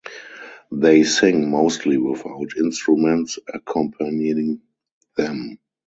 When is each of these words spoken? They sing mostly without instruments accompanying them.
They 0.71 1.03
sing 1.03 1.51
mostly 1.51 1.97
without 1.99 2.57
instruments 2.57 3.37
accompanying 3.53 4.61
them. 5.15 5.59